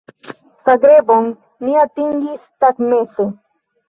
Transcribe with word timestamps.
Zagrebon 0.69 1.27
ni 1.65 1.75
atingis 1.83 2.47
tagmeze. 2.65 3.25